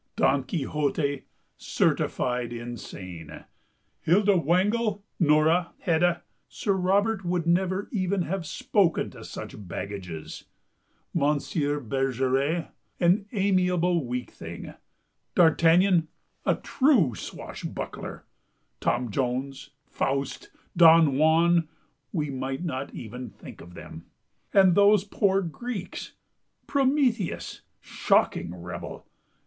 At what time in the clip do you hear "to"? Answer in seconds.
9.11-9.23